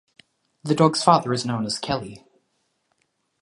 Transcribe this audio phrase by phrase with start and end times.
[0.63, 2.25] The dog's father is known as Kelly.